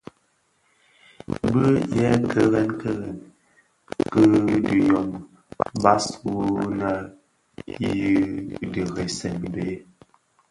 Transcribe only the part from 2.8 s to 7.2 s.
kèrèn kè dhiyômi bas wua nneèn